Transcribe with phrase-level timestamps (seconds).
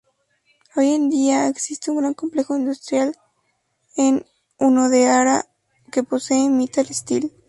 [0.75, 3.15] Hoy en día, existe un gran complejo industrial
[3.95, 4.25] en
[4.57, 5.45] Hunedoara
[5.91, 7.31] que posee Mittal Steel.